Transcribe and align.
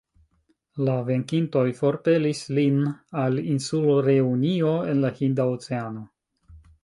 La 0.85 0.93
venkintoj 1.09 1.65
forpelis 1.81 2.41
lin 2.59 2.79
al 3.25 3.37
insulo 3.55 3.99
Reunio, 4.07 4.75
en 4.95 5.07
la 5.07 5.15
Hinda 5.19 5.47
Oceano. 5.57 6.05